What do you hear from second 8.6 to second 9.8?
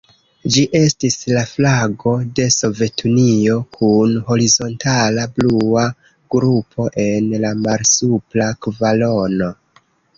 kvarono.